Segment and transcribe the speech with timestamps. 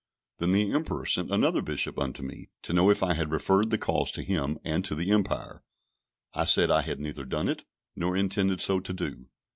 [0.39, 3.77] Then the Emperor sent another Bishop unto me, to know if I had referred the
[3.77, 5.63] cause to him, and to the Empire.
[6.33, 9.27] I said, I had neither done it, nor intended so to do.